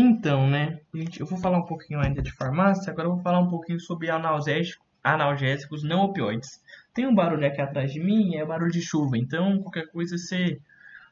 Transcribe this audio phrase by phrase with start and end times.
[0.00, 0.78] Então, né,
[1.18, 4.08] eu vou falar um pouquinho ainda de farmácia, agora eu vou falar um pouquinho sobre
[4.08, 6.62] analgésicos, analgésicos não opioides.
[6.94, 10.60] Tem um barulho aqui atrás de mim, é barulho de chuva, então qualquer coisa você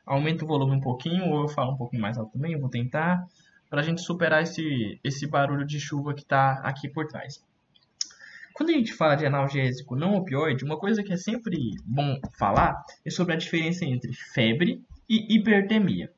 [0.07, 2.69] aumenta o volume um pouquinho, ou eu falo um pouquinho mais alto também, eu vou
[2.69, 3.27] tentar,
[3.69, 7.45] para a gente superar esse, esse barulho de chuva que está aqui por trás.
[8.55, 12.85] Quando a gente fala de analgésico não opioide, uma coisa que é sempre bom falar
[13.05, 16.09] é sobre a diferença entre febre e hipertermia.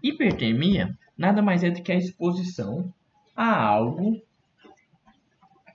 [0.00, 2.94] Hipertermia nada mais é do que a exposição
[3.36, 4.22] a algo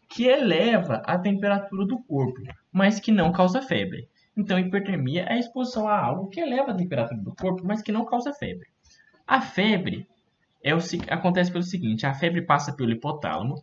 [0.09, 2.39] que eleva a temperatura do corpo,
[2.71, 4.07] mas que não causa febre.
[4.35, 7.91] Então, hipertermia é a exposição a algo que eleva a temperatura do corpo, mas que
[7.91, 8.67] não causa febre.
[9.27, 10.07] A febre
[10.63, 10.79] é o,
[11.09, 13.55] acontece pelo seguinte: a febre passa pelo hipotálamo,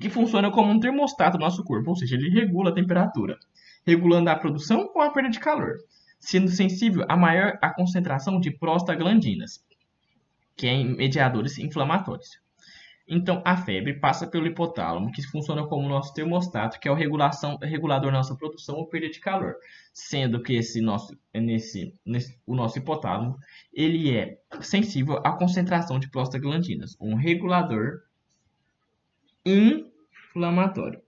[0.00, 3.38] que funciona como um termostato do nosso corpo, ou seja, ele regula a temperatura,
[3.86, 5.76] regulando a produção ou a perda de calor,
[6.18, 9.64] sendo sensível a maior a concentração de prostaglandinas,
[10.56, 12.44] que é mediadores inflamatórios.
[13.06, 17.58] Então, a febre passa pelo hipotálamo, que funciona como nosso termostato, que é o regulação,
[17.58, 19.56] regulador da nossa produção ou perda de calor.
[19.92, 23.36] Sendo que esse nosso, nesse, nesse, o nosso hipotálamo
[23.74, 28.00] ele é sensível à concentração de prostaglandinas, um regulador
[29.44, 31.02] inflamatório.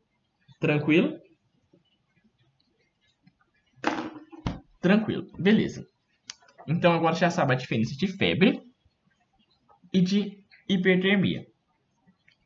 [0.60, 1.18] Tranquilo?
[4.80, 5.88] Tranquilo, beleza.
[6.68, 8.62] Então agora já sabe a diferença de febre
[9.92, 11.46] e de hipertermia.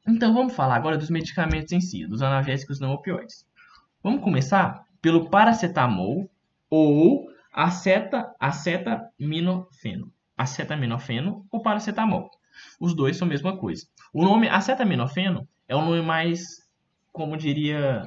[0.06, 3.46] Então vamos falar agora dos medicamentos em si, dos analgésicos não opioides.
[4.02, 6.30] Vamos começar pelo paracetamol
[6.68, 10.12] ou aceta, acetaminofeno.
[10.36, 12.30] Acetaminofeno ou paracetamol.
[12.80, 13.86] Os dois são a mesma coisa.
[14.12, 16.68] O nome acetaminofeno é um nome mais,
[17.12, 18.02] como diria,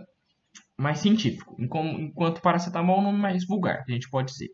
[0.77, 4.49] mais científico, enquanto paracetamol é um nome mais vulgar, a gente pode dizer.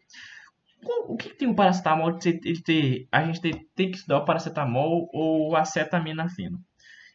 [0.81, 5.09] O que, tem o paracetamol de ter, a gente tem, tem que estudar o paracetamol
[5.11, 6.59] ou acetaminofeno?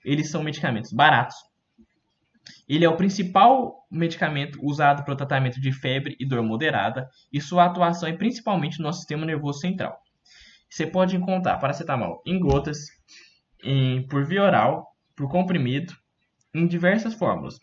[0.04, 1.36] Eles são medicamentos baratos.
[2.68, 7.40] Ele é o principal medicamento usado para o tratamento de febre e dor moderada, e
[7.40, 9.98] sua atuação é principalmente no nosso sistema nervoso central.
[10.68, 12.78] Você pode encontrar paracetamol em gotas,
[13.62, 15.94] em, por via oral, por comprimido,
[16.54, 17.54] em diversas fórmulas.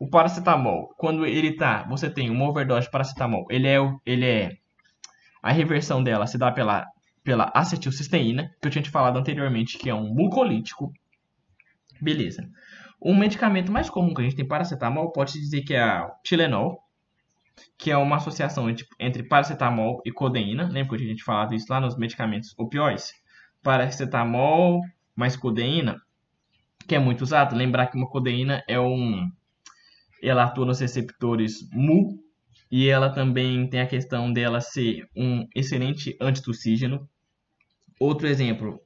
[0.00, 4.50] O paracetamol, quando ele tá, você tem uma overdose de paracetamol, ele é, ele é
[5.46, 6.84] a reversão dela se dá pela,
[7.22, 10.92] pela acetilcisteína, que eu tinha te falado anteriormente, que é um mucolítico.
[12.00, 12.50] Beleza.
[13.00, 16.80] O medicamento mais comum que a gente tem paracetamol pode dizer que é o Tilenol,
[17.78, 20.64] que é uma associação entre, entre paracetamol e codeína.
[20.64, 23.12] Lembra que a gente falado isso lá nos medicamentos opioides?
[23.62, 24.80] Paracetamol
[25.14, 26.02] mais codeína,
[26.88, 27.54] que é muito usado.
[27.54, 29.30] Lembrar que uma codeína é um
[30.20, 32.18] ela atua nos receptores mu
[32.70, 37.08] e ela também tem a questão dela ser um excelente antitussígeno.
[38.00, 38.80] Outro exemplo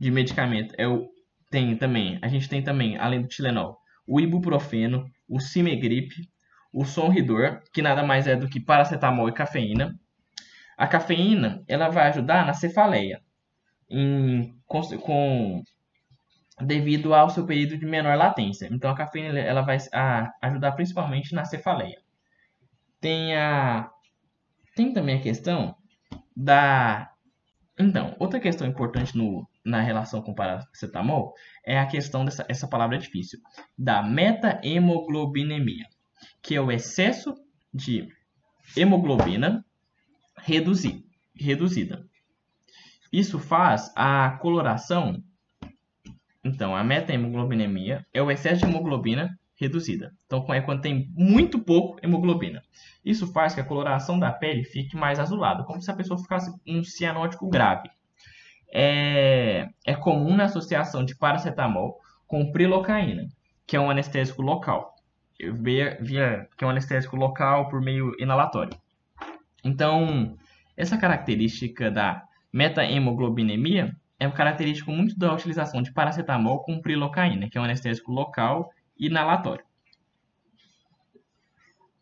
[0.00, 1.08] de medicamento é o
[1.50, 6.12] tem também, a gente tem também, além do Tilenol, o ibuprofeno, o Cimegrip,
[6.72, 9.94] o Sonridor, que nada mais é do que paracetamol e cafeína.
[10.76, 13.22] A cafeína, ela vai ajudar na cefaleia,
[13.88, 15.62] em, com, com,
[16.60, 18.68] devido ao seu período de menor latência.
[18.70, 19.78] Então, a cafeína ela vai
[20.42, 21.98] ajudar principalmente na cefaleia.
[23.06, 23.88] Tem, a,
[24.74, 25.76] tem também a questão
[26.36, 27.08] da...
[27.78, 31.32] Então, outra questão importante no, na relação com paracetamol
[31.64, 33.38] é a questão dessa essa palavra é difícil,
[33.78, 35.86] da meta-hemoglobinemia,
[36.42, 37.32] que é o excesso
[37.72, 38.08] de
[38.76, 39.64] hemoglobina
[40.38, 42.04] reduzi, reduzida.
[43.12, 45.22] Isso faz a coloração.
[46.42, 50.12] Então, a meta-hemoglobinemia é o excesso de hemoglobina reduzida.
[50.26, 52.62] Então, é quando tem muito pouco hemoglobina.
[53.04, 56.52] Isso faz que a coloração da pele fique mais azulada, como se a pessoa ficasse
[56.66, 57.88] um cianótico grave
[58.72, 63.28] é, é comum na associação de paracetamol com prilocaína,
[63.66, 64.94] que é um anestésico local.
[65.38, 68.76] Via, via, que é um anestésico local por meio inalatório.
[69.64, 70.36] Então,
[70.76, 77.58] essa característica da metaemoglobinemia é uma característica muito da utilização de paracetamol com prilocaína, que
[77.58, 79.64] é um anestésico local inalatório.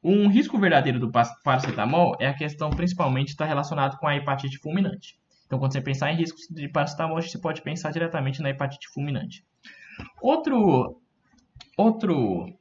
[0.03, 5.19] Um risco verdadeiro do paracetamol é a questão principalmente está relacionado com a hepatite fulminante.
[5.47, 9.45] Então, quando você pensar em riscos de paracetamol, você pode pensar diretamente na hepatite fulminante.
[10.21, 11.01] Outro,
[11.77, 12.53] outro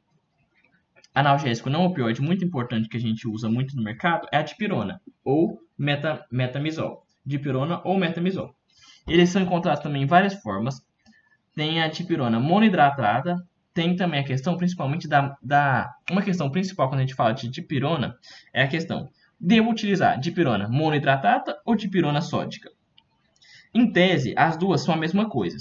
[1.13, 5.01] analgésico não opioide muito importante que a gente usa muito no mercado é a dipirona
[5.23, 7.05] ou meta, metamizol.
[7.25, 8.55] Dipirona ou metamizol.
[9.07, 10.81] Eles são encontrados também em várias formas.
[11.55, 13.37] Tem a dipirona monohidratada,
[13.73, 15.93] tem também a questão principalmente da, da...
[16.09, 18.15] Uma questão principal quando a gente fala de dipirona
[18.53, 19.09] é a questão
[19.45, 22.71] Devo utilizar dipirona monohidratada ou dipirona sódica?
[23.73, 25.57] Em tese, as duas são a mesma coisa.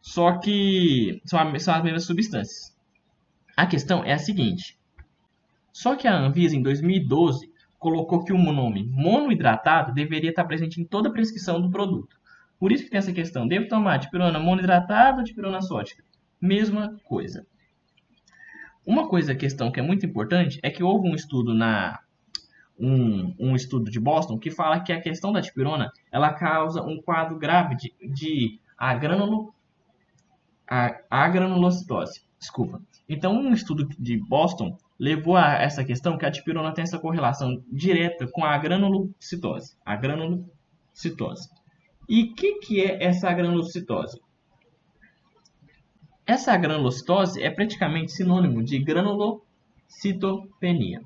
[0.00, 2.72] só que são, são as mesmas substâncias.
[3.56, 4.78] A questão é a seguinte:
[5.72, 7.50] só que a Anvisa, em 2012,
[7.80, 12.16] colocou que o nome monohidratado deveria estar presente em toda a prescrição do produto.
[12.60, 16.04] Por isso que tem essa questão: devo tomar dipirona monohidratada ou dipirona sódica?
[16.40, 17.46] Mesma coisa.
[18.84, 22.00] Uma coisa, questão que é muito importante é que houve um estudo na
[22.78, 27.00] um, um estudo de Boston que fala que a questão da dipirona ela causa um
[27.00, 29.54] quadro grave de, de agranulo,
[30.68, 32.22] a, agranulocitose.
[32.38, 32.80] Desculpa.
[33.08, 37.62] Então, um estudo de Boston levou a essa questão que a dipirona tem essa correlação
[37.70, 39.76] direta com a granulocitose.
[39.84, 41.48] A granulocitose.
[42.08, 44.20] E o que, que é essa granulocitose?
[46.26, 51.00] Essa granulocitose é praticamente sinônimo de granulocitopenia,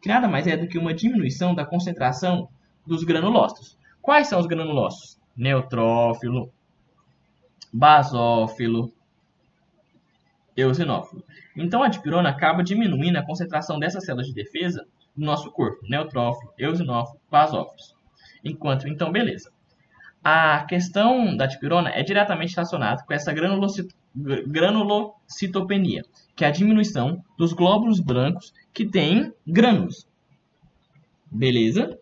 [0.00, 2.48] que nada mais é do que uma diminuição da concentração
[2.86, 3.76] dos granulócitos.
[4.00, 5.20] Quais são os granulócitos?
[5.36, 6.50] Neutrófilo,
[7.70, 8.90] basófilo,
[10.56, 11.22] eosinófilo.
[11.54, 16.50] Então a dipirona acaba diminuindo a concentração dessas células de defesa no nosso corpo, neutrófilo,
[16.58, 17.94] eosinófilo, basófilos.
[18.42, 19.52] Enquanto, então, beleza.
[20.24, 26.04] A questão da dipirona é diretamente relacionada com essa granulocitopenia,
[26.36, 30.06] que é a diminuição dos glóbulos brancos que têm grânulos.
[31.30, 31.98] Beleza?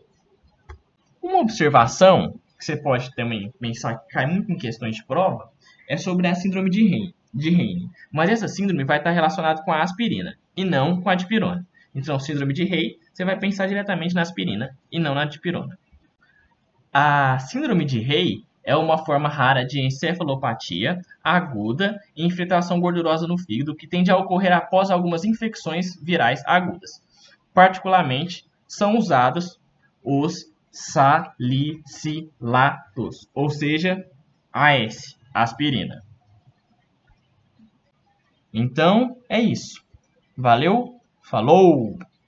[1.23, 5.51] Uma observação que você pode também pensar que cai muito em questões de prova
[5.89, 7.89] é sobre a síndrome de Reine, de Reine.
[8.13, 11.67] Mas essa síndrome vai estar relacionada com a aspirina e não com a dipirona.
[11.95, 15.79] Então, síndrome de Rey, você vai pensar diretamente na aspirina e não na dipirona.
[16.93, 23.39] A síndrome de Rey é uma forma rara de encefalopatia aguda e infiltração gordurosa no
[23.39, 27.01] fígado que tende a ocorrer após algumas infecções virais agudas.
[27.55, 29.61] Particularmente, são usados
[30.03, 32.29] os salicilatos,
[33.35, 34.05] ou seja,
[34.53, 36.03] AS, aspirina.
[38.53, 39.81] Então, é isso.
[40.37, 41.97] Valeu, falou!